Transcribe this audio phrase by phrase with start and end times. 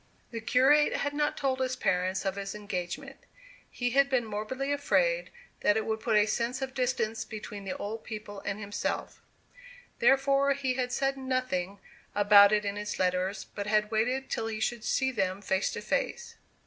[0.31, 3.17] The curate had not told his parents of his engagement.
[3.69, 7.77] He had been morbidly afraid that it would put a sense of distance between the
[7.77, 9.21] old people and himself.
[9.99, 11.77] Therefore he had said nothing
[12.15, 15.81] about it in his letters, but had waited till he should see them face to
[15.81, 16.33] face.